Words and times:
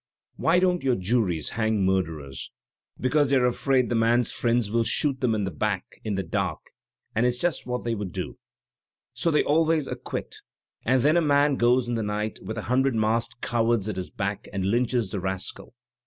Why 0.35 0.57
don't 0.57 0.81
your 0.83 0.95
juries 0.95 1.49
hang 1.49 1.85
mur 1.85 2.01
derers? 2.01 2.49
Because 2.99 3.29
they're 3.29 3.45
afraid 3.45 3.87
the 3.87 3.93
man's 3.93 4.31
friends 4.31 4.71
will 4.71 4.83
shoot 4.83 5.21
them 5.21 5.35
in 5.35 5.43
the 5.43 5.51
back, 5.51 5.85
in 6.03 6.15
the 6.15 6.23
dark— 6.23 6.59
and 7.15 7.23
it's 7.23 7.37
just 7.37 7.67
what 7.67 7.83
they 7.83 7.91
w&uJd 7.93 8.11
do."" 8.11 8.39
'So 9.13 9.29
they 9.29 9.43
always 9.43 9.85
acquit; 9.85 10.37
and 10.85 11.03
then 11.03 11.17
a 11.17 11.21
man 11.21 11.55
goes 11.55 11.87
in 11.87 11.93
the 11.93 12.01
night, 12.01 12.39
with 12.41 12.57
a 12.57 12.63
hundred 12.63 12.95
masked 12.95 13.41
cowards 13.43 13.87
at 13.87 13.95
his 13.95 14.09
back, 14.09 14.47
and 14.51 14.65
lynches 14.71 15.11
the 15.11 15.19
rascal. 15.19 15.75